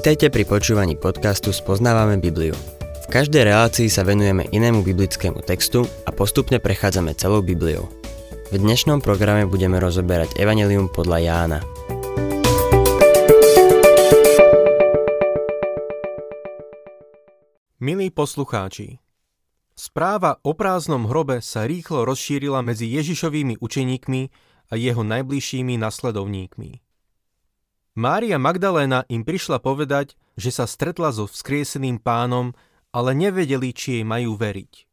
Vítajte 0.00 0.32
pri 0.32 0.48
počúvaní 0.48 0.96
podcastu 0.96 1.52
Spoznávame 1.52 2.16
Bibliu. 2.16 2.56
V 3.04 3.06
každej 3.12 3.52
relácii 3.52 3.92
sa 3.92 4.00
venujeme 4.00 4.48
inému 4.48 4.80
biblickému 4.80 5.44
textu 5.44 5.84
a 6.08 6.10
postupne 6.16 6.56
prechádzame 6.56 7.12
celou 7.20 7.44
Bibliou. 7.44 7.84
V 8.48 8.56
dnešnom 8.56 9.04
programe 9.04 9.44
budeme 9.44 9.76
rozoberať 9.76 10.40
Evangelium 10.40 10.88
podľa 10.88 11.18
Jána. 11.20 11.60
Milí 17.84 18.08
poslucháči, 18.08 19.04
správa 19.76 20.40
o 20.40 20.56
prázdnom 20.56 21.12
hrobe 21.12 21.44
sa 21.44 21.68
rýchlo 21.68 22.08
rozšírila 22.08 22.64
medzi 22.64 22.88
Ježišovými 22.88 23.60
učeníkmi 23.60 24.22
a 24.72 24.80
jeho 24.80 25.04
najbližšími 25.04 25.76
nasledovníkmi. 25.76 26.89
Mária 28.00 28.40
Magdaléna 28.40 29.04
im 29.12 29.28
prišla 29.28 29.60
povedať, 29.60 30.16
že 30.32 30.48
sa 30.48 30.64
stretla 30.64 31.12
so 31.12 31.28
vzkrieseným 31.28 32.00
pánom, 32.00 32.56
ale 32.96 33.12
nevedeli, 33.12 33.76
či 33.76 34.00
jej 34.00 34.04
majú 34.08 34.40
veriť. 34.40 34.88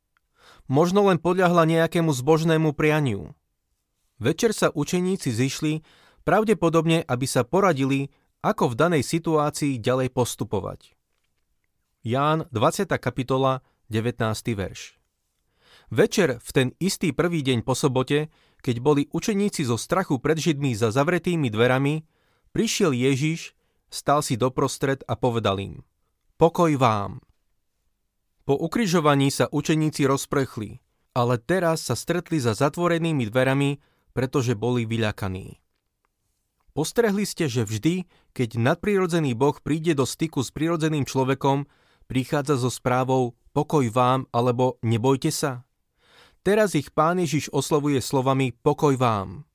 Možno 0.68 1.08
len 1.08 1.16
podľahla 1.16 1.64
nejakému 1.64 2.12
zbožnému 2.12 2.76
prianiu. 2.76 3.32
Večer 4.20 4.52
sa 4.52 4.76
učeníci 4.76 5.32
zišli, 5.32 5.88
pravdepodobne, 6.28 7.00
aby 7.08 7.24
sa 7.24 7.48
poradili, 7.48 8.12
ako 8.44 8.76
v 8.76 8.76
danej 8.76 9.04
situácii 9.08 9.80
ďalej 9.80 10.12
postupovať. 10.12 10.92
Ján 12.04 12.52
20. 12.52 12.92
kapitola 13.00 13.64
19. 13.88 14.20
verš 14.52 15.00
Večer 15.96 16.44
v 16.44 16.50
ten 16.52 16.68
istý 16.84 17.16
prvý 17.16 17.40
deň 17.40 17.64
po 17.64 17.72
sobote, 17.72 18.28
keď 18.60 18.76
boli 18.84 19.08
učeníci 19.16 19.64
zo 19.64 19.80
strachu 19.80 20.20
pred 20.20 20.36
Židmi 20.36 20.76
za 20.76 20.92
zavretými 20.92 21.48
dverami, 21.48 22.17
Prišiel 22.58 22.90
Ježiš, 22.90 23.54
stal 23.94 24.26
si 24.26 24.34
doprostred 24.34 25.06
a 25.06 25.14
povedal 25.14 25.62
im, 25.62 25.86
pokoj 26.42 26.74
vám. 26.74 27.22
Po 28.50 28.58
ukrižovaní 28.58 29.30
sa 29.30 29.46
učeníci 29.46 30.10
rozprechli, 30.10 30.82
ale 31.14 31.38
teraz 31.38 31.86
sa 31.86 31.94
stretli 31.94 32.42
za 32.42 32.58
zatvorenými 32.58 33.30
dverami, 33.30 33.78
pretože 34.10 34.58
boli 34.58 34.90
vyľakaní. 34.90 35.62
Postrehli 36.74 37.30
ste, 37.30 37.46
že 37.46 37.62
vždy, 37.62 38.10
keď 38.34 38.58
nadprirodzený 38.58 39.38
Boh 39.38 39.62
príde 39.62 39.94
do 39.94 40.10
styku 40.10 40.42
s 40.42 40.50
prirodzeným 40.50 41.06
človekom, 41.06 41.70
prichádza 42.10 42.58
so 42.58 42.74
správou 42.74 43.38
pokoj 43.54 43.86
vám 43.94 44.26
alebo 44.34 44.82
nebojte 44.82 45.30
sa? 45.30 45.62
Teraz 46.42 46.74
ich 46.74 46.90
pán 46.90 47.22
Ježiš 47.22 47.54
oslovuje 47.54 48.02
slovami 48.02 48.50
pokoj 48.50 48.98
vám. 48.98 49.46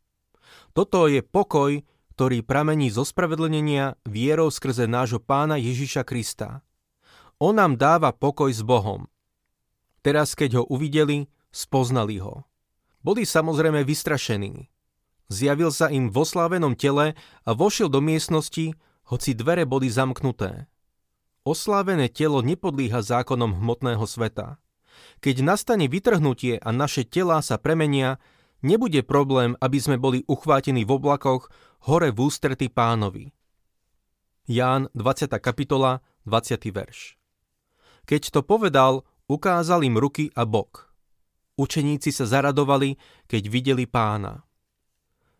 Toto 0.71 1.11
je 1.11 1.19
pokoj, 1.19 1.83
ktorý 2.13 2.45
pramení 2.45 2.93
zo 2.93 3.09
spravedlnenia 3.09 3.97
vierou 4.05 4.53
skrze 4.53 4.85
nášho 4.85 5.17
pána 5.17 5.57
Ježiša 5.57 6.05
Krista. 6.05 6.61
On 7.41 7.57
nám 7.57 7.81
dáva 7.81 8.13
pokoj 8.13 8.53
s 8.53 8.61
Bohom. 8.61 9.09
Teraz, 10.05 10.37
keď 10.37 10.61
ho 10.61 10.65
uvideli, 10.69 11.33
spoznali 11.49 12.21
ho. 12.21 12.45
Boli 13.01 13.25
samozrejme 13.25 13.81
vystrašení. 13.89 14.69
Zjavil 15.33 15.73
sa 15.73 15.89
im 15.89 16.13
v 16.13 16.17
oslávenom 16.21 16.77
tele 16.77 17.17
a 17.49 17.51
vošiel 17.57 17.89
do 17.89 18.05
miestnosti, 18.05 18.77
hoci 19.09 19.31
dvere 19.33 19.65
boli 19.65 19.89
zamknuté. 19.89 20.69
Oslávené 21.49 22.13
telo 22.13 22.45
nepodlíha 22.45 23.01
zákonom 23.01 23.57
hmotného 23.57 24.05
sveta. 24.05 24.61
Keď 25.25 25.41
nastane 25.41 25.89
vytrhnutie 25.89 26.61
a 26.61 26.71
naše 26.71 27.09
telá 27.09 27.41
sa 27.41 27.57
premenia, 27.57 28.21
nebude 28.61 29.01
problém, 29.03 29.57
aby 29.59 29.79
sme 29.81 29.97
boli 29.97 30.23
uchvátení 30.29 30.85
v 30.85 30.95
oblakoch, 31.01 31.49
hore 31.83 32.15
v 32.15 32.19
ústrety 32.31 32.71
pánovi. 32.71 33.35
Ján 34.47 34.87
20. 34.95 35.27
kapitola, 35.43 35.99
20. 36.31 36.71
verš. 36.71 37.19
Keď 38.07 38.23
to 38.31 38.41
povedal, 38.47 39.03
ukázal 39.27 39.83
im 39.83 39.99
ruky 39.99 40.31
a 40.39 40.47
bok. 40.47 40.95
Učeníci 41.59 42.15
sa 42.15 42.27
zaradovali, 42.27 42.99
keď 43.27 43.43
videli 43.51 43.85
pána. 43.91 44.47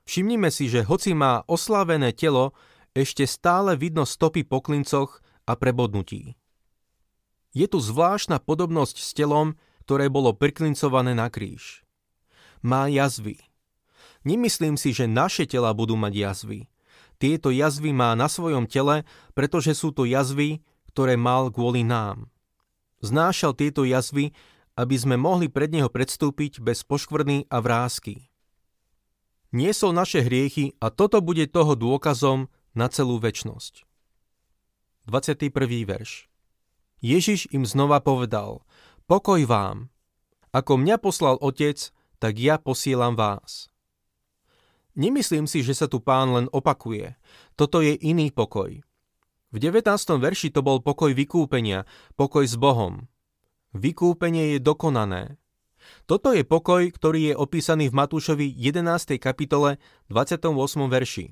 Všimnime 0.03 0.51
si, 0.51 0.67
že 0.67 0.83
hoci 0.83 1.15
má 1.15 1.47
oslávené 1.47 2.11
telo, 2.11 2.59
ešte 2.91 3.23
stále 3.23 3.79
vidno 3.79 4.03
stopy 4.03 4.43
po 4.43 4.59
klincoch 4.59 5.23
a 5.47 5.55
prebodnutí. 5.55 6.35
Je 7.55 7.67
tu 7.71 7.79
zvláštna 7.79 8.43
podobnosť 8.43 8.97
s 8.99 9.15
telom, 9.15 9.55
ktoré 9.87 10.11
bolo 10.11 10.35
priklincované 10.35 11.15
na 11.15 11.31
kríž. 11.31 11.87
Má 12.67 12.91
jazvy, 12.91 13.39
Nemyslím 14.23 14.79
si, 14.79 14.95
že 14.95 15.11
naše 15.11 15.47
tela 15.51 15.75
budú 15.75 15.99
mať 15.99 16.13
jazvy. 16.15 16.61
Tieto 17.19 17.55
jazvy 17.55 17.95
má 17.95 18.15
na 18.19 18.27
svojom 18.27 18.67
tele, 18.67 19.07
pretože 19.35 19.79
sú 19.79 19.95
to 19.95 20.07
jazvy, 20.07 20.63
ktoré 20.91 21.15
mal 21.15 21.51
kvôli 21.55 21.87
nám. 21.87 22.31
Znášal 23.03 23.59
tieto 23.59 23.83
jazvy, 23.83 24.31
aby 24.79 24.97
sme 24.97 25.19
mohli 25.19 25.51
pred 25.51 25.71
neho 25.71 25.91
predstúpiť 25.91 26.63
bez 26.63 26.87
poškvrny 26.87 27.51
a 27.51 27.59
vrázky. 27.59 28.31
Niesol 29.53 29.93
naše 29.93 30.25
hriechy 30.25 30.79
a 30.81 30.89
toto 30.89 31.21
bude 31.21 31.45
toho 31.51 31.77
dôkazom 31.77 32.49
na 32.73 32.89
celú 32.89 33.21
väčnosť. 33.21 33.85
21. 35.11 35.51
verš 35.83 36.31
Ježiš 37.03 37.51
im 37.51 37.67
znova 37.67 37.99
povedal, 37.99 38.63
pokoj 39.11 39.43
vám. 39.45 39.91
Ako 40.55 40.79
mňa 40.79 40.97
poslal 41.03 41.37
Otec, 41.43 41.91
tak 42.23 42.39
ja 42.39 42.57
posielam 42.57 43.19
vás. 43.19 43.72
Nemyslím 44.93 45.49
si, 45.49 45.65
že 45.65 45.73
sa 45.73 45.89
tu 45.89 46.05
pán 46.05 46.37
len 46.37 46.47
opakuje. 46.53 47.17
Toto 47.57 47.81
je 47.81 47.97
iný 47.97 48.29
pokoj. 48.29 48.85
V 49.53 49.57
19. 49.61 49.89
verši 50.21 50.49
to 50.53 50.65
bol 50.65 50.81
pokoj 50.81 51.13
vykúpenia, 51.13 51.85
pokoj 52.17 52.45
s 52.45 52.57
Bohom. 52.57 53.09
Vykúpenie 53.73 54.57
je 54.57 54.59
dokonané. 54.61 55.41
Toto 56.05 56.33
je 56.33 56.45
pokoj, 56.45 56.89
ktorý 56.93 57.33
je 57.33 57.35
opísaný 57.37 57.89
v 57.89 57.97
Matúšovi 57.97 58.49
11. 58.53 59.17
kapitole 59.17 59.81
28. 60.09 60.53
verši. 60.89 61.27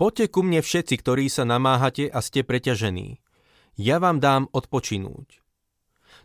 Poďte 0.00 0.26
ku 0.32 0.40
mne 0.40 0.64
všetci, 0.64 0.94
ktorí 1.02 1.28
sa 1.28 1.44
namáhate 1.44 2.08
a 2.08 2.24
ste 2.24 2.40
preťažení. 2.40 3.20
Ja 3.76 4.00
vám 4.00 4.18
dám 4.18 4.48
odpočinúť. 4.54 5.44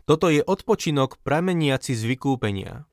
Toto 0.08 0.30
je 0.30 0.40
odpočinok 0.40 1.20
prameniaci 1.20 1.92
z 1.92 2.02
vykúpenia. 2.08 2.86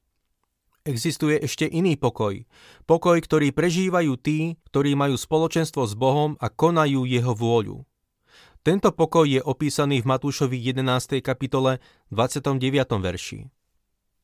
Existuje 0.84 1.40
ešte 1.40 1.64
iný 1.64 1.96
pokoj. 1.96 2.44
Pokoj, 2.84 3.16
ktorý 3.24 3.56
prežívajú 3.56 4.20
tí, 4.20 4.60
ktorí 4.68 5.00
majú 5.00 5.16
spoločenstvo 5.16 5.88
s 5.88 5.96
Bohom 5.96 6.36
a 6.44 6.52
konajú 6.52 7.08
jeho 7.08 7.32
vôľu. 7.32 7.88
Tento 8.68 8.92
pokoj 8.92 9.24
je 9.24 9.40
opísaný 9.40 10.04
v 10.04 10.12
Matúšovi 10.12 10.60
11. 10.60 11.24
kapitole 11.24 11.80
29. 12.12 12.60
verši. 13.00 13.48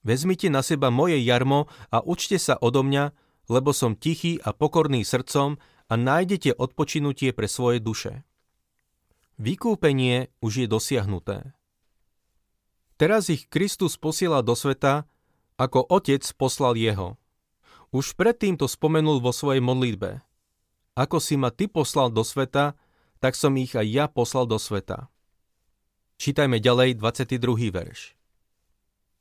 Vezmite 0.03 0.51
na 0.51 0.59
seba 0.59 0.91
moje 0.91 1.23
jarmo 1.23 1.71
a 1.95 2.03
učte 2.03 2.35
sa 2.35 2.59
odo 2.59 2.83
mňa, 2.83 3.15
lebo 3.47 3.71
som 3.71 3.95
tichý 3.95 4.43
a 4.43 4.51
pokorný 4.51 5.07
srdcom 5.07 5.55
a 5.87 5.93
nájdete 5.95 6.59
odpočinutie 6.59 7.31
pre 7.31 7.47
svoje 7.47 7.79
duše. 7.79 8.27
Vykúpenie 9.39 10.27
už 10.43 10.63
je 10.63 10.67
dosiahnuté. 10.67 11.55
Teraz 12.99 13.31
ich 13.31 13.47
Kristus 13.47 13.95
posiela 13.95 14.43
do 14.43 14.59
sveta, 14.59 15.07
ako 15.59 15.83
otec 15.91 16.23
poslal 16.39 16.79
jeho. 16.79 17.19
Už 17.91 18.15
predtým 18.15 18.55
to 18.55 18.71
spomenul 18.71 19.19
vo 19.19 19.35
svojej 19.35 19.59
modlitbe. 19.59 20.23
Ako 20.95 21.19
si 21.19 21.35
ma 21.35 21.51
ty 21.51 21.67
poslal 21.67 22.07
do 22.07 22.23
sveta, 22.23 22.79
tak 23.19 23.35
som 23.35 23.51
ich 23.59 23.75
aj 23.75 23.83
ja 23.83 24.05
poslal 24.07 24.47
do 24.47 24.55
sveta. 24.55 25.11
Čítajme 26.15 26.63
ďalej 26.63 26.95
22. 26.95 27.75
verš. 27.75 28.15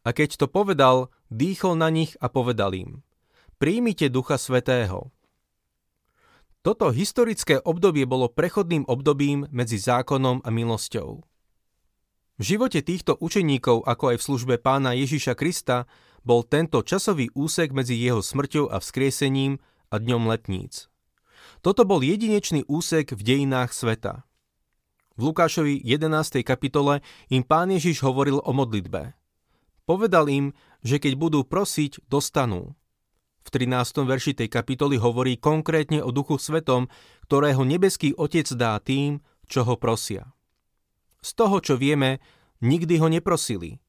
A 0.06 0.14
keď 0.14 0.38
to 0.38 0.46
povedal, 0.46 1.10
dýchol 1.26 1.74
na 1.74 1.90
nich 1.90 2.14
a 2.22 2.30
povedal 2.30 2.70
im, 2.78 3.02
príjmite 3.58 4.06
Ducha 4.06 4.38
Svetého. 4.38 5.10
Toto 6.62 6.90
historické 6.90 7.58
obdobie 7.62 8.06
bolo 8.06 8.30
prechodným 8.30 8.86
obdobím 8.86 9.46
medzi 9.50 9.78
zákonom 9.78 10.42
a 10.42 10.50
milosťou. 10.50 11.22
V 12.38 12.42
živote 12.42 12.82
týchto 12.86 13.18
učeníkov, 13.18 13.82
ako 13.82 14.14
aj 14.14 14.16
v 14.22 14.26
službe 14.30 14.54
pána 14.62 14.94
Ježiša 14.94 15.34
Krista, 15.34 15.90
bol 16.28 16.44
tento 16.44 16.84
časový 16.84 17.32
úsek 17.32 17.72
medzi 17.72 17.96
jeho 17.96 18.20
smrťou 18.20 18.68
a 18.68 18.84
vzkriesením 18.84 19.64
a 19.88 19.96
dňom 19.96 20.28
letníc. 20.28 20.92
Toto 21.64 21.88
bol 21.88 22.04
jedinečný 22.04 22.68
úsek 22.68 23.16
v 23.16 23.24
dejinách 23.24 23.72
sveta. 23.72 24.28
V 25.16 25.32
Lukášovi 25.32 25.80
11. 25.80 26.44
kapitole 26.44 27.00
im 27.32 27.40
pán 27.40 27.72
Ježiš 27.72 28.04
hovoril 28.04 28.44
o 28.44 28.52
modlitbe. 28.52 29.16
Povedal 29.88 30.28
im, 30.28 30.52
že 30.84 31.00
keď 31.00 31.16
budú 31.16 31.40
prosiť, 31.48 32.04
dostanú. 32.12 32.76
V 33.40 33.48
13. 33.48 34.04
verši 34.04 34.36
tej 34.36 34.52
kapitoly 34.52 35.00
hovorí 35.00 35.40
konkrétne 35.40 36.04
o 36.04 36.12
Duchu 36.12 36.36
Svetom, 36.36 36.92
ktorého 37.24 37.64
nebeský 37.64 38.12
Otec 38.12 38.44
dá 38.52 38.76
tým, 38.84 39.24
čo 39.48 39.64
ho 39.64 39.80
prosia. 39.80 40.28
Z 41.24 41.40
toho, 41.40 41.64
čo 41.64 41.80
vieme, 41.80 42.20
nikdy 42.60 43.00
ho 43.00 43.08
neprosili, 43.08 43.80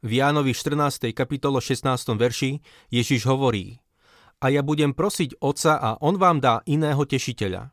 v 0.00 0.24
Jánovi 0.24 0.56
14. 0.56 1.12
kapitolo 1.12 1.60
16. 1.60 1.84
verši 2.16 2.64
Ježiš 2.88 3.28
hovorí 3.28 3.84
A 4.40 4.48
ja 4.48 4.64
budem 4.64 4.96
prosiť 4.96 5.36
Otca 5.44 5.76
a 5.76 6.00
On 6.00 6.16
vám 6.16 6.40
dá 6.40 6.64
iného 6.64 7.04
tešiteľa. 7.04 7.68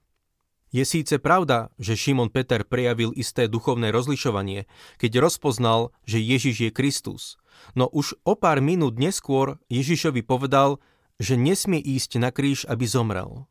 Je 0.68 0.84
síce 0.84 1.16
pravda, 1.24 1.72
že 1.80 1.96
Šimon 1.96 2.28
Peter 2.28 2.68
prejavil 2.68 3.16
isté 3.16 3.48
duchovné 3.48 3.96
rozlišovanie, 3.96 4.68
keď 5.00 5.24
rozpoznal, 5.24 5.96
že 6.04 6.20
Ježiš 6.20 6.68
je 6.68 6.72
Kristus, 6.76 7.40
no 7.80 7.88
už 7.88 8.20
o 8.28 8.36
pár 8.36 8.60
minút 8.60 9.00
neskôr 9.00 9.56
Ježišovi 9.72 10.28
povedal, 10.28 10.84
že 11.24 11.40
nesmie 11.40 11.80
ísť 11.80 12.20
na 12.20 12.36
kríž, 12.36 12.68
aby 12.68 12.84
zomrel. 12.84 13.48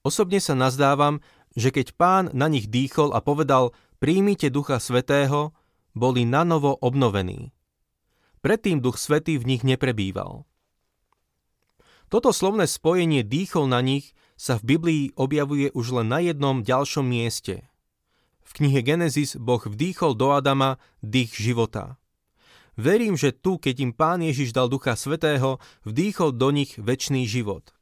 Osobne 0.00 0.40
sa 0.40 0.56
nazdávam, 0.56 1.20
že 1.52 1.68
keď 1.68 1.92
pán 1.92 2.24
na 2.32 2.48
nich 2.48 2.72
dýchol 2.72 3.12
a 3.12 3.20
povedal 3.20 3.76
príjmite 4.00 4.48
Ducha 4.48 4.80
Svetého, 4.80 5.52
boli 5.92 6.24
nanovo 6.24 6.72
obnovení. 6.80 7.52
Predtým 8.38 8.78
Duch 8.78 8.98
Svetý 8.98 9.38
v 9.38 9.56
nich 9.56 9.62
neprebýval. 9.66 10.46
Toto 12.08 12.32
slovné 12.32 12.64
spojenie 12.64 13.20
dýchol 13.20 13.68
na 13.68 13.84
nich 13.84 14.16
sa 14.38 14.56
v 14.56 14.78
Biblii 14.78 15.04
objavuje 15.18 15.68
už 15.74 16.00
len 16.00 16.08
na 16.08 16.24
jednom 16.24 16.64
ďalšom 16.64 17.04
mieste. 17.04 17.68
V 18.40 18.50
knihe 18.64 18.80
Genesis 18.80 19.36
Boh 19.36 19.60
vdýchol 19.60 20.16
do 20.16 20.32
Adama 20.32 20.80
dých 21.04 21.36
života. 21.36 22.00
Verím, 22.78 23.18
že 23.18 23.34
tu, 23.34 23.58
keď 23.58 23.74
im 23.84 23.92
Pán 23.92 24.22
Ježiš 24.24 24.54
dal 24.54 24.70
Ducha 24.70 24.94
Svetého, 24.94 25.58
vdýchol 25.84 26.32
do 26.32 26.48
nich 26.54 26.78
väčší 26.78 27.26
život. 27.26 27.74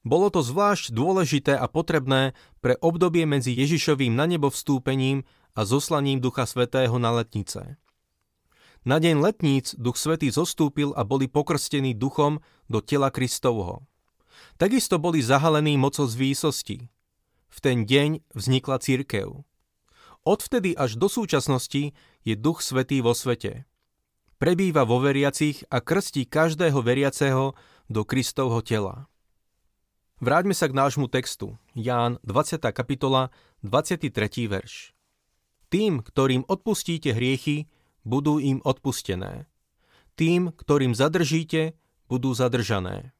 Bolo 0.00 0.32
to 0.32 0.40
zvlášť 0.40 0.96
dôležité 0.96 1.52
a 1.52 1.68
potrebné 1.68 2.32
pre 2.64 2.80
obdobie 2.80 3.28
medzi 3.28 3.52
Ježišovým 3.52 4.16
na 4.16 4.24
nebo 4.24 4.48
vstúpením 4.48 5.28
a 5.52 5.68
zoslaním 5.68 6.24
Ducha 6.24 6.48
Svetého 6.48 6.96
na 6.96 7.12
letnice. 7.12 7.76
Na 8.80 8.96
deň 8.96 9.20
letníc 9.20 9.76
Duch 9.76 10.00
Svetý 10.00 10.32
zostúpil 10.32 10.96
a 10.96 11.04
boli 11.04 11.28
pokrstení 11.28 11.92
duchom 11.92 12.40
do 12.64 12.80
tela 12.80 13.12
Kristovho. 13.12 13.84
Takisto 14.56 14.96
boli 14.96 15.20
zahalení 15.20 15.76
mocou 15.76 16.08
z 16.08 16.16
výsosti. 16.16 16.78
V 17.52 17.58
ten 17.60 17.84
deň 17.84 18.24
vznikla 18.32 18.80
církev. 18.80 19.44
Odvtedy 20.24 20.72
až 20.72 20.96
do 20.96 21.12
súčasnosti 21.12 21.92
je 22.24 22.34
Duch 22.40 22.64
Svetý 22.64 23.04
vo 23.04 23.12
svete. 23.12 23.68
Prebýva 24.40 24.88
vo 24.88 24.96
veriacich 24.96 25.68
a 25.68 25.84
krstí 25.84 26.24
každého 26.24 26.80
veriaceho 26.80 27.52
do 27.92 28.08
Kristovho 28.08 28.64
tela. 28.64 29.12
Vráťme 30.24 30.56
sa 30.56 30.68
k 30.68 30.76
nášmu 30.76 31.12
textu. 31.12 31.60
Ján 31.76 32.16
20. 32.24 32.64
kapitola, 32.72 33.28
23. 33.60 34.08
verš. 34.48 34.96
Tým, 35.68 36.00
ktorým 36.00 36.48
odpustíte 36.48 37.12
hriechy, 37.12 37.68
budú 38.10 38.42
im 38.42 38.58
odpustené. 38.66 39.46
Tým, 40.18 40.50
ktorým 40.50 40.92
zadržíte, 40.92 41.78
budú 42.10 42.34
zadržané. 42.34 43.14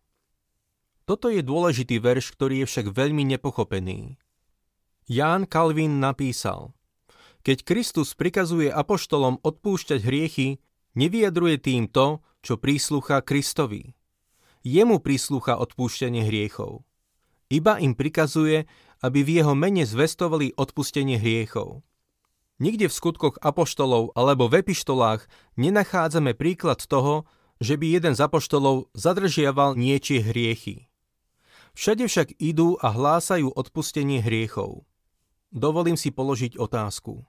Toto 1.06 1.30
je 1.30 1.46
dôležitý 1.46 2.02
verš, 2.02 2.34
ktorý 2.34 2.62
je 2.62 2.66
však 2.66 2.86
veľmi 2.90 3.22
nepochopený. 3.34 4.18
Ján 5.10 5.46
Kalvin 5.46 6.02
napísal 6.02 6.74
Keď 7.46 7.66
Kristus 7.66 8.18
prikazuje 8.18 8.70
apoštolom 8.70 9.38
odpúšťať 9.42 10.06
hriechy, 10.06 10.62
nevyjadruje 10.94 11.56
tým 11.62 11.90
to, 11.90 12.22
čo 12.42 12.58
príslucha 12.58 13.22
Kristovi. 13.22 13.94
Jemu 14.62 15.00
príslucha 15.00 15.56
odpúšťanie 15.56 16.26
hriechov. 16.28 16.84
Iba 17.50 17.82
im 17.82 17.98
prikazuje, 17.98 18.70
aby 19.02 19.26
v 19.26 19.42
jeho 19.42 19.58
mene 19.58 19.82
zvestovali 19.82 20.54
odpustenie 20.54 21.18
hriechov. 21.18 21.82
Nikde 22.60 22.92
v 22.92 22.96
skutkoch 22.96 23.40
apoštolov 23.40 24.12
alebo 24.12 24.52
v 24.52 24.60
epištolách 24.60 25.24
nenachádzame 25.56 26.36
príklad 26.36 26.84
toho, 26.84 27.24
že 27.56 27.80
by 27.80 27.96
jeden 27.96 28.12
z 28.12 28.20
apoštolov 28.20 28.92
zadržiaval 28.92 29.80
niečie 29.80 30.20
hriechy. 30.20 30.92
Všade 31.72 32.04
však 32.04 32.36
idú 32.36 32.76
a 32.76 32.92
hlásajú 32.92 33.48
odpustenie 33.48 34.20
hriechov. 34.20 34.84
Dovolím 35.48 35.96
si 35.96 36.12
položiť 36.12 36.60
otázku. 36.60 37.24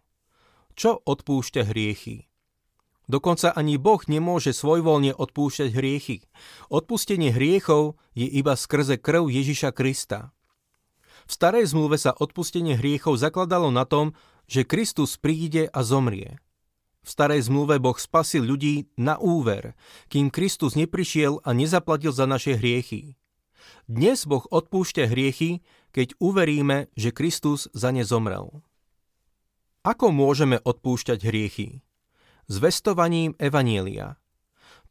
Čo 0.75 0.99
odpúšťa 0.99 1.63
hriechy? 1.63 2.27
Dokonca 3.11 3.51
ani 3.51 3.75
Boh 3.75 3.99
nemôže 4.07 4.55
svojvoľne 4.55 5.15
odpúšťať 5.15 5.69
hriechy. 5.75 6.27
Odpustenie 6.71 7.31
hriechov 7.31 7.99
je 8.15 8.27
iba 8.27 8.55
skrze 8.55 8.99
krv 8.99 9.27
Ježiša 9.27 9.75
Krista. 9.75 10.31
V 11.27 11.31
starej 11.31 11.71
zmluve 11.71 11.99
sa 11.99 12.15
odpustenie 12.15 12.79
hriechov 12.79 13.19
zakladalo 13.19 13.67
na 13.67 13.83
tom, 13.83 14.15
že 14.51 14.67
Kristus 14.67 15.15
príde 15.15 15.71
a 15.71 15.79
zomrie. 15.79 16.35
V 17.01 17.07
starej 17.07 17.47
zmluve 17.47 17.79
Boh 17.79 17.95
spasil 17.95 18.43
ľudí 18.43 18.91
na 18.99 19.15
úver, 19.15 19.79
kým 20.11 20.27
Kristus 20.27 20.75
neprišiel 20.75 21.39
a 21.47 21.55
nezaplatil 21.55 22.11
za 22.11 22.27
naše 22.27 22.59
hriechy. 22.59 23.15
Dnes 23.87 24.27
Boh 24.27 24.43
odpúšťa 24.43 25.07
hriechy, 25.07 25.63
keď 25.95 26.19
uveríme, 26.19 26.91
že 26.99 27.15
Kristus 27.15 27.71
za 27.71 27.95
ne 27.95 28.03
zomrel. 28.03 28.59
Ako 29.87 30.11
môžeme 30.11 30.59
odpúšťať 30.59 31.23
hriechy? 31.23 31.79
Zvestovaním 32.51 33.39
Evanielia. 33.39 34.19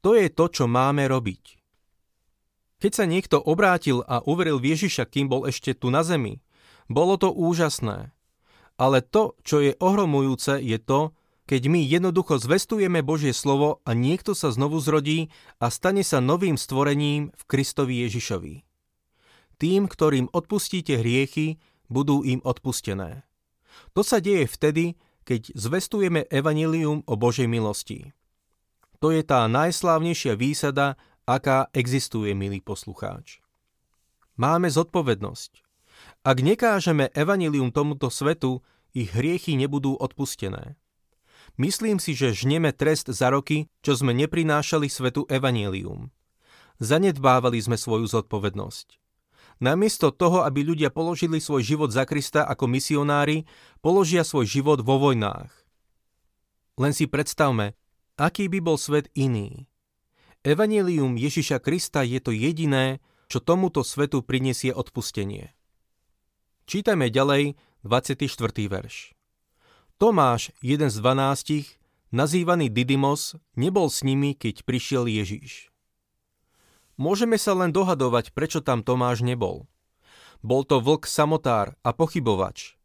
To 0.01 0.17
je 0.17 0.33
to, 0.33 0.49
čo 0.49 0.65
máme 0.65 1.05
robiť. 1.05 1.61
Keď 2.81 2.93
sa 2.97 3.05
niekto 3.05 3.37
obrátil 3.37 4.01
a 4.09 4.25
uveril 4.25 4.57
v 4.57 4.73
Ježiša, 4.73 5.05
kým 5.05 5.29
bol 5.29 5.45
ešte 5.45 5.77
tu 5.77 5.93
na 5.93 6.01
zemi, 6.01 6.41
bolo 6.89 7.21
to 7.21 7.29
úžasné. 7.29 8.17
Ale 8.81 9.05
to, 9.05 9.37
čo 9.45 9.61
je 9.61 9.77
ohromujúce, 9.77 10.57
je 10.57 10.81
to, 10.81 11.13
keď 11.45 11.69
my 11.69 11.85
jednoducho 11.85 12.41
zvestujeme 12.41 13.05
Božie 13.05 13.37
slovo 13.37 13.85
a 13.85 13.93
niekto 13.93 14.33
sa 14.33 14.49
znovu 14.49 14.81
zrodí 14.81 15.29
a 15.61 15.69
stane 15.69 16.01
sa 16.01 16.25
novým 16.25 16.57
stvorením 16.57 17.29
v 17.35 17.43
Kristovi 17.45 18.07
Ježišovi. 18.09 18.55
Tým, 19.61 19.85
ktorým 19.85 20.33
odpustíte 20.33 20.97
hriechy, 20.97 21.61
budú 21.93 22.25
im 22.25 22.41
odpustené. 22.41 23.29
To 23.93 24.01
sa 24.01 24.23
deje 24.23 24.49
vtedy, 24.49 24.97
keď 25.29 25.53
zvestujeme 25.53 26.25
evanilium 26.33 27.05
o 27.05 27.15
Božej 27.21 27.51
milosti. 27.51 28.15
To 29.05 29.13
je 29.13 29.21
tá 29.21 29.45
najslávnejšia 29.51 30.39
výsada, 30.39 30.97
aká 31.29 31.69
existuje, 31.77 32.33
milý 32.33 32.65
poslucháč. 32.65 33.45
Máme 34.41 34.73
zodpovednosť. 34.73 35.70
Ak 36.21 36.45
nekážeme 36.45 37.09
evanilium 37.17 37.73
tomuto 37.73 38.13
svetu, 38.13 38.61
ich 38.93 39.09
hriechy 39.17 39.57
nebudú 39.57 39.97
odpustené. 39.97 40.77
Myslím 41.57 41.97
si, 41.97 42.13
že 42.13 42.37
žneme 42.37 42.77
trest 42.77 43.09
za 43.09 43.33
roky, 43.33 43.73
čo 43.81 43.97
sme 43.97 44.13
neprinášali 44.13 44.85
svetu 44.93 45.25
evanilium. 45.33 46.13
Zanedbávali 46.77 47.57
sme 47.65 47.81
svoju 47.81 48.05
zodpovednosť. 48.05 49.01
Namiesto 49.65 50.13
toho, 50.13 50.45
aby 50.45 50.61
ľudia 50.61 50.93
položili 50.93 51.41
svoj 51.41 51.65
život 51.65 51.89
za 51.89 52.05
Krista 52.05 52.45
ako 52.45 52.69
misionári, 52.69 53.49
položia 53.81 54.21
svoj 54.21 54.45
život 54.45 54.85
vo 54.85 55.01
vojnách. 55.01 55.49
Len 56.77 56.93
si 56.93 57.09
predstavme, 57.09 57.77
aký 58.21 58.53
by 58.53 58.61
bol 58.61 58.77
svet 58.77 59.09
iný. 59.17 59.69
Evangelium 60.45 61.17
Ježiša 61.17 61.65
Krista 61.65 62.05
je 62.05 62.21
to 62.21 62.33
jediné, 62.33 63.01
čo 63.29 63.41
tomuto 63.41 63.85
svetu 63.85 64.21
prinesie 64.21 64.73
odpustenie. 64.73 65.57
Čítajme 66.71 67.11
ďalej 67.11 67.59
24. 67.83 68.31
verš. 68.71 69.11
Tomáš, 69.99 70.55
jeden 70.63 70.87
z 70.87 71.03
dvanástich, 71.03 71.67
nazývaný 72.15 72.71
Didymos, 72.71 73.35
nebol 73.59 73.91
s 73.91 74.07
nimi, 74.07 74.39
keď 74.39 74.63
prišiel 74.63 75.11
Ježiš. 75.11 75.75
Môžeme 76.95 77.43
sa 77.43 77.59
len 77.59 77.75
dohadovať, 77.75 78.31
prečo 78.31 78.63
tam 78.63 78.87
Tomáš 78.87 79.27
nebol. 79.27 79.67
Bol 80.47 80.63
to 80.63 80.79
vlk 80.79 81.11
samotár 81.11 81.75
a 81.83 81.91
pochybovač. 81.91 82.79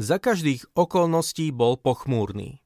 Za 0.00 0.16
každých 0.16 0.72
okolností 0.72 1.52
bol 1.52 1.76
pochmúrny. 1.76 2.64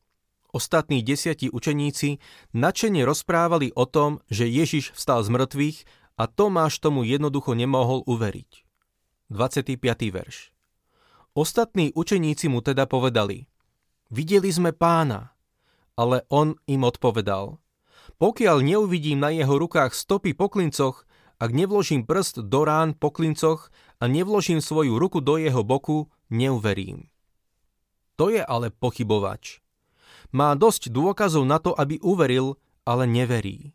Ostatní 0.54 1.02
desiatí 1.02 1.50
učeníci 1.50 2.22
nadšene 2.54 3.02
rozprávali 3.02 3.74
o 3.74 3.90
tom, 3.90 4.22
že 4.30 4.46
Ježiš 4.46 4.94
vstal 4.94 5.26
z 5.26 5.34
mŕtvych 5.34 5.78
a 6.14 6.30
Tomáš 6.30 6.78
tomu 6.78 7.02
jednoducho 7.02 7.58
nemohol 7.58 8.06
uveriť. 8.06 8.63
25. 9.30 9.80
verš 10.12 10.52
Ostatní 11.34 11.92
učeníci 11.92 12.48
mu 12.48 12.60
teda 12.60 12.88
povedali 12.88 13.46
Videli 14.10 14.52
sme 14.52 14.70
pána, 14.70 15.32
ale 15.96 16.22
on 16.28 16.54
im 16.68 16.82
odpovedal 16.84 17.58
pokiaľ 18.18 18.62
neuvidím 18.62 19.18
na 19.18 19.34
jeho 19.34 19.58
rukách 19.58 19.94
stopy 19.94 20.36
po 20.36 20.46
klincoch, 20.46 21.02
ak 21.42 21.50
nevložím 21.50 22.06
prst 22.06 22.46
do 22.46 22.62
rán 22.62 22.94
po 22.94 23.10
klincoch 23.10 23.74
a 23.98 24.06
nevložím 24.06 24.62
svoju 24.62 24.96
ruku 25.00 25.18
do 25.18 25.34
jeho 25.36 25.66
boku, 25.66 26.06
neuverím. 26.30 27.10
To 28.14 28.30
je 28.30 28.38
ale 28.38 28.70
pochybovač. 28.70 29.58
Má 30.30 30.54
dosť 30.54 30.94
dôkazov 30.94 31.42
na 31.46 31.58
to, 31.58 31.74
aby 31.74 31.98
uveril, 32.02 32.58
ale 32.86 33.06
neverí. 33.10 33.74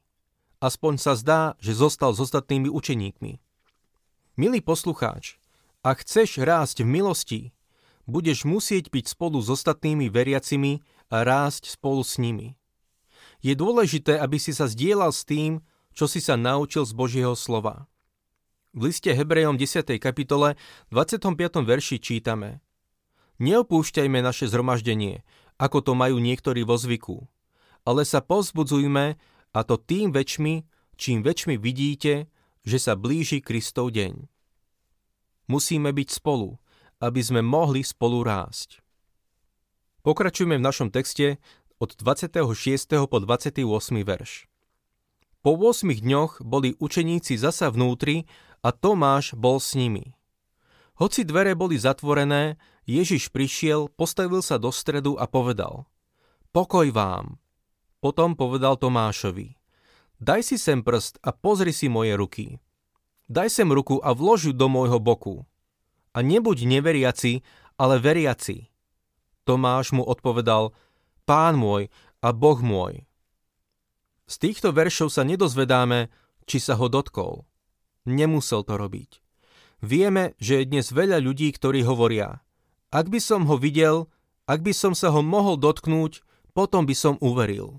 Aspoň 0.59 0.93
sa 0.99 1.15
zdá, 1.15 1.41
že 1.59 1.75
zostal 1.75 2.15
s 2.15 2.19
ostatnými 2.23 2.71
učeníkmi. 2.71 3.39
Milý 4.39 4.59
poslucháč, 4.63 5.38
ak 5.79 6.03
chceš 6.03 6.43
rásť 6.43 6.83
v 6.83 6.91
milosti, 6.99 7.41
budeš 8.03 8.43
musieť 8.43 8.91
byť 8.91 9.05
spolu 9.15 9.39
s 9.39 9.47
ostatnými 9.47 10.11
veriacimi 10.11 10.83
a 11.07 11.23
rásť 11.23 11.71
spolu 11.71 12.03
s 12.03 12.19
nimi. 12.19 12.59
Je 13.39 13.55
dôležité, 13.55 14.19
aby 14.19 14.35
si 14.35 14.51
sa 14.51 14.67
zdieľal 14.67 15.15
s 15.15 15.23
tým, 15.23 15.63
čo 15.95 16.11
si 16.11 16.19
sa 16.19 16.35
naučil 16.35 16.83
z 16.83 16.91
Božieho 16.91 17.33
slova. 17.39 17.87
V 18.75 18.91
liste 18.91 19.09
Hebrejom 19.09 19.55
10. 19.55 19.97
kapitole 19.97 20.59
25. 20.91 21.63
verši 21.63 21.97
čítame 21.97 22.61
Neopúšťajme 23.39 24.19
naše 24.19 24.51
zhromaždenie, 24.51 25.23
ako 25.55 25.79
to 25.79 25.91
majú 25.95 26.19
niektorí 26.19 26.67
vo 26.67 26.75
zvyku, 26.75 27.23
ale 27.87 28.03
sa 28.03 28.19
povzbudzujme 28.19 29.15
a 29.55 29.59
to 29.63 29.79
tým 29.79 30.11
väčšmi, 30.11 30.67
čím 30.99 31.23
väčšmi 31.23 31.55
vidíte, 31.55 32.27
že 32.67 32.77
sa 32.77 32.99
blíži 32.99 33.39
Kristov 33.39 33.95
deň. 33.95 34.38
Musíme 35.49 35.89
byť 35.89 36.09
spolu, 36.13 36.61
aby 37.01 37.21
sme 37.25 37.41
mohli 37.41 37.81
spolu 37.81 38.21
rásť. 38.21 38.85
Pokračujeme 40.05 40.61
v 40.61 40.63
našom 40.63 40.93
texte 40.93 41.41
od 41.81 41.97
26. 41.97 42.45
po 43.09 43.17
28. 43.17 43.65
verš. 44.05 44.45
Po 45.41 45.57
8 45.57 45.89
dňoch 45.89 46.45
boli 46.45 46.77
učeníci 46.77 47.39
zasa 47.39 47.73
vnútri 47.73 48.29
a 48.61 48.69
Tomáš 48.69 49.33
bol 49.33 49.57
s 49.57 49.73
nimi. 49.73 50.13
Hoci 50.99 51.23
dvere 51.23 51.55
boli 51.55 51.79
zatvorené, 51.79 52.59
Ježiš 52.83 53.31
prišiel, 53.31 53.87
postavil 53.87 54.43
sa 54.43 54.59
do 54.59 54.69
stredu 54.69 55.15
a 55.15 55.25
povedal 55.25 55.87
Pokoj 56.51 56.91
vám. 56.91 57.39
Potom 58.03 58.35
povedal 58.35 58.75
Tomášovi 58.75 59.55
Daj 60.19 60.41
si 60.43 60.57
sem 60.59 60.83
prst 60.83 61.23
a 61.23 61.31
pozri 61.31 61.71
si 61.71 61.87
moje 61.87 62.19
ruky. 62.19 62.59
Daj 63.29 63.61
sem 63.61 63.69
ruku 63.69 64.01
a 64.01 64.17
vlož 64.17 64.49
ju 64.49 64.53
do 64.57 64.65
môjho 64.65 64.97
boku. 64.97 65.45
A 66.17 66.25
nebuď 66.25 66.65
neveriaci, 66.65 67.45
ale 67.77 68.01
veriaci. 68.01 68.73
Tomáš 69.45 69.93
mu 69.93 70.01
odpovedal 70.01 70.73
Pán 71.29 71.61
môj 71.61 71.93
a 72.25 72.33
Boh 72.33 72.57
môj. 72.57 73.05
Z 74.25 74.41
týchto 74.41 74.73
veršov 74.73 75.13
sa 75.13 75.21
nedozvedáme, 75.21 76.09
či 76.49 76.57
sa 76.57 76.73
ho 76.73 76.89
dotkol. 76.89 77.45
Nemusel 78.09 78.65
to 78.65 78.77
robiť. 78.77 79.21
Vieme, 79.85 80.33
že 80.41 80.61
je 80.61 80.69
dnes 80.69 80.85
veľa 80.89 81.21
ľudí, 81.21 81.53
ktorí 81.53 81.85
hovoria 81.85 82.41
Ak 82.89 83.13
by 83.13 83.21
som 83.21 83.45
ho 83.45 83.61
videl, 83.61 84.09
ak 84.49 84.65
by 84.65 84.73
som 84.73 84.97
sa 84.97 85.13
ho 85.13 85.21
mohol 85.21 85.61
dotknúť, 85.61 86.25
potom 86.57 86.89
by 86.89 86.97
som 86.97 87.15
uveril. 87.21 87.77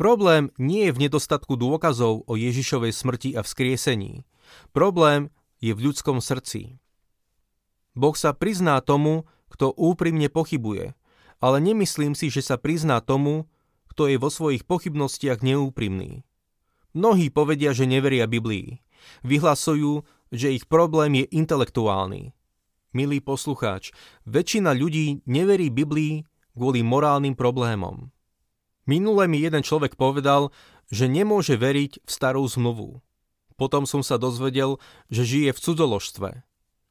Problém 0.00 0.48
nie 0.56 0.88
je 0.88 0.96
v 0.96 1.02
nedostatku 1.04 1.60
dôkazov 1.60 2.24
o 2.24 2.32
Ježišovej 2.32 2.88
smrti 2.96 3.30
a 3.36 3.44
vzkriesení. 3.44 4.24
Problém 4.72 5.28
je 5.60 5.76
v 5.76 5.92
ľudskom 5.92 6.24
srdci. 6.24 6.80
Boh 7.92 8.16
sa 8.16 8.32
prizná 8.32 8.80
tomu, 8.80 9.28
kto 9.52 9.76
úprimne 9.76 10.32
pochybuje, 10.32 10.96
ale 11.36 11.56
nemyslím 11.60 12.16
si, 12.16 12.32
že 12.32 12.40
sa 12.40 12.56
prizná 12.56 13.04
tomu, 13.04 13.44
kto 13.92 14.08
je 14.08 14.16
vo 14.16 14.32
svojich 14.32 14.64
pochybnostiach 14.64 15.44
neúprimný. 15.44 16.24
Mnohí 16.96 17.28
povedia, 17.28 17.76
že 17.76 17.84
neveria 17.84 18.24
Biblii. 18.24 18.80
Vyhlasujú, 19.20 20.00
že 20.32 20.48
ich 20.48 20.64
problém 20.64 21.12
je 21.20 21.28
intelektuálny. 21.28 22.32
Milý 22.96 23.20
poslucháč, 23.20 23.92
väčšina 24.24 24.72
ľudí 24.72 25.20
neverí 25.28 25.68
Biblii 25.68 26.24
kvôli 26.56 26.80
morálnym 26.80 27.36
problémom. 27.36 28.08
Minule 28.90 29.30
mi 29.30 29.38
jeden 29.38 29.62
človek 29.62 29.94
povedal, 29.94 30.50
že 30.90 31.06
nemôže 31.06 31.54
veriť 31.54 32.02
v 32.02 32.10
starú 32.10 32.42
zmluvu. 32.42 32.98
Potom 33.54 33.86
som 33.86 34.02
sa 34.02 34.18
dozvedel, 34.18 34.82
že 35.06 35.22
žije 35.22 35.54
v 35.54 35.62
cudzoložstve. 35.62 36.30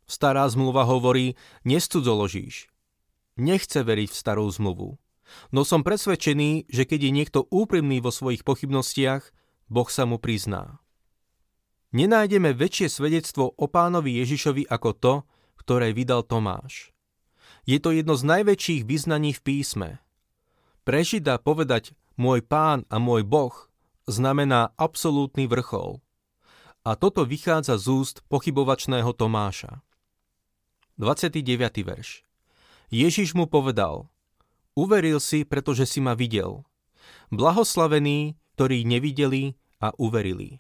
Stará 0.07 0.47
zmluva 0.47 0.87
hovorí, 0.87 1.35
nescudzoložíš. 1.67 2.71
Nechce 3.35 3.83
veriť 3.83 4.15
v 4.15 4.15
starú 4.15 4.47
zmluvu. 4.47 4.95
No 5.51 5.67
som 5.67 5.83
presvedčený, 5.83 6.71
že 6.71 6.87
keď 6.87 6.99
je 7.03 7.11
niekto 7.11 7.39
úprimný 7.51 7.99
vo 7.99 8.15
svojich 8.15 8.47
pochybnostiach, 8.47 9.35
Boh 9.67 9.91
sa 9.91 10.07
mu 10.07 10.23
prizná. 10.23 10.79
Nenájdeme 11.91 12.55
väčšie 12.55 12.87
svedectvo 12.87 13.51
o 13.51 13.65
pánovi 13.67 14.23
Ježišovi 14.23 14.71
ako 14.71 14.89
to, 14.95 15.13
ktoré 15.59 15.91
vydal 15.91 16.23
Tomáš. 16.23 16.95
Je 17.67 17.75
to 17.83 17.91
jedno 17.91 18.15
z 18.15 18.23
najväčších 18.23 18.87
vyznaní 18.87 19.35
v 19.35 19.43
písme. 19.43 19.89
Pre 20.89 21.05
Žida 21.05 21.37
povedať 21.37 21.93
môj 22.17 22.41
pán 22.41 22.81
a 22.89 22.97
môj 22.97 23.21
Boh 23.21 23.53
znamená 24.09 24.73
absolútny 24.73 25.45
vrchol. 25.45 26.01
A 26.81 26.97
toto 26.97 27.29
vychádza 27.29 27.77
z 27.77 27.93
úst 27.93 28.25
pochybovačného 28.25 29.13
Tomáša. 29.13 29.85
29. 30.97 31.45
verš 31.85 32.25
Ježiš 32.89 33.37
mu 33.37 33.45
povedal– 33.45 34.09
Uveril 34.81 35.21
si, 35.21 35.45
pretože 35.45 35.85
si 35.85 36.01
ma 36.01 36.17
videl. 36.17 36.65
Blahoslavení, 37.29 38.33
ktorí 38.57 38.81
nevideli 38.81 39.61
a 39.77 39.93
uverili. 39.93 40.57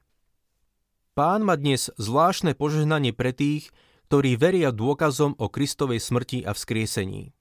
Pán 1.17 1.41
má 1.41 1.57
dnes 1.57 1.89
zvláštne 1.97 2.53
požehnanie 2.53 3.17
pre 3.17 3.33
tých, 3.33 3.73
ktorí 4.13 4.37
veria 4.37 4.69
dôkazom 4.69 5.33
o 5.41 5.49
Kristovej 5.49 5.97
smrti 5.97 6.45
a 6.45 6.53
vzkriesení. 6.53 7.33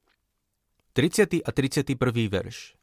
30. 0.96 1.44
a 1.44 1.50
31. 1.52 2.00
verš 2.32 2.77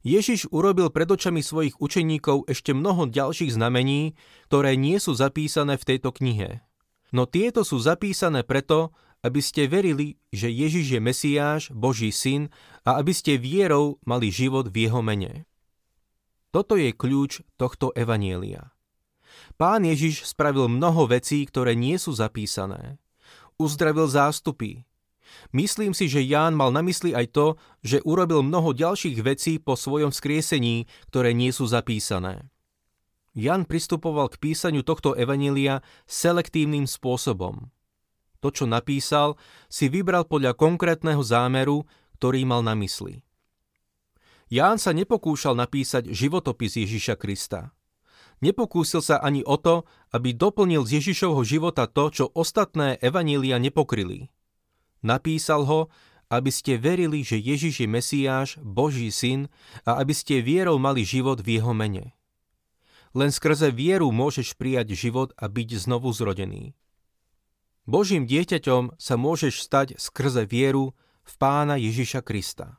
Ježiš 0.00 0.48
urobil 0.48 0.88
pred 0.88 1.04
očami 1.04 1.44
svojich 1.44 1.76
učeníkov 1.76 2.48
ešte 2.48 2.72
mnoho 2.72 3.04
ďalších 3.04 3.52
znamení, 3.52 4.16
ktoré 4.48 4.72
nie 4.72 4.96
sú 4.96 5.12
zapísané 5.12 5.76
v 5.76 5.86
tejto 5.86 6.16
knihe. 6.16 6.64
No 7.12 7.28
tieto 7.28 7.66
sú 7.66 7.76
zapísané 7.76 8.40
preto, 8.40 8.96
aby 9.20 9.44
ste 9.44 9.68
verili, 9.68 10.16
že 10.32 10.48
Ježiš 10.48 10.96
je 10.96 11.00
Mesiáš, 11.04 11.62
Boží 11.68 12.08
syn 12.08 12.48
a 12.88 12.96
aby 12.96 13.12
ste 13.12 13.36
vierou 13.36 14.00
mali 14.08 14.32
život 14.32 14.72
v 14.72 14.88
jeho 14.88 15.04
mene. 15.04 15.44
Toto 16.50 16.80
je 16.80 16.96
kľúč 16.96 17.44
tohto 17.60 17.92
evanielia. 17.92 18.72
Pán 19.60 19.84
Ježiš 19.84 20.24
spravil 20.32 20.72
mnoho 20.72 21.06
vecí, 21.06 21.44
ktoré 21.44 21.76
nie 21.76 22.00
sú 22.00 22.16
zapísané. 22.16 22.96
Uzdravil 23.60 24.08
zástupy. 24.08 24.88
Myslím 25.50 25.92
si, 25.96 26.06
že 26.06 26.22
Ján 26.22 26.54
mal 26.54 26.70
na 26.70 26.80
mysli 26.84 27.14
aj 27.14 27.26
to, 27.34 27.46
že 27.82 28.04
urobil 28.06 28.46
mnoho 28.46 28.70
ďalších 28.76 29.18
vecí 29.22 29.58
po 29.58 29.74
svojom 29.74 30.14
skriesení, 30.14 30.86
ktoré 31.10 31.34
nie 31.34 31.50
sú 31.50 31.66
zapísané. 31.66 32.48
Jan 33.34 33.62
pristupoval 33.66 34.30
k 34.34 34.42
písaniu 34.42 34.82
tohto 34.82 35.14
evanília 35.14 35.86
selektívnym 36.10 36.90
spôsobom. 36.90 37.70
To, 38.40 38.48
čo 38.50 38.64
napísal, 38.66 39.38
si 39.70 39.86
vybral 39.86 40.26
podľa 40.26 40.56
konkrétneho 40.56 41.20
zámeru, 41.20 41.86
ktorý 42.18 42.42
mal 42.48 42.64
na 42.64 42.74
mysli. 42.74 43.22
Ján 44.50 44.82
sa 44.82 44.90
nepokúšal 44.90 45.54
napísať 45.54 46.10
životopis 46.10 46.74
Ježiša 46.74 47.14
Krista. 47.14 47.70
Nepokúsil 48.42 49.04
sa 49.04 49.20
ani 49.20 49.44
o 49.46 49.54
to, 49.60 49.86
aby 50.10 50.34
doplnil 50.34 50.82
z 50.88 50.98
Ježišovho 50.98 51.44
života 51.44 51.86
to, 51.86 52.10
čo 52.10 52.24
ostatné 52.32 52.98
evanília 52.98 53.60
nepokryli. 53.60 54.32
Napísal 55.00 55.64
ho, 55.64 55.88
aby 56.30 56.52
ste 56.52 56.78
verili, 56.78 57.26
že 57.26 57.40
Ježiš 57.40 57.82
je 57.82 57.88
Mesiáš, 57.90 58.48
Boží 58.62 59.10
syn 59.10 59.50
a 59.82 59.98
aby 59.98 60.14
ste 60.14 60.44
vierou 60.44 60.78
mali 60.78 61.02
život 61.02 61.42
v 61.42 61.58
jeho 61.58 61.74
mene. 61.74 62.14
Len 63.10 63.34
skrze 63.34 63.74
vieru 63.74 64.14
môžeš 64.14 64.54
prijať 64.54 64.94
život 64.94 65.34
a 65.34 65.50
byť 65.50 65.68
znovu 65.82 66.14
zrodený. 66.14 66.78
Božím 67.82 68.22
dieťaťom 68.22 68.94
sa 68.94 69.14
môžeš 69.18 69.66
stať 69.66 69.98
skrze 69.98 70.46
vieru 70.46 70.94
v 71.26 71.32
Pána 71.42 71.74
Ježiša 71.74 72.22
Krista. 72.22 72.78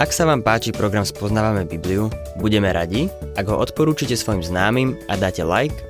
Ak 0.00 0.16
sa 0.16 0.24
vám 0.24 0.40
páči 0.46 0.70
program 0.70 1.02
Spoznávame 1.04 1.66
Bibliu, 1.66 2.08
budeme 2.38 2.70
radi, 2.70 3.10
ak 3.34 3.46
ho 3.50 3.58
odporúčite 3.58 4.14
svojim 4.14 4.40
známym 4.40 4.96
a 5.10 5.18
dáte 5.18 5.44
like, 5.44 5.89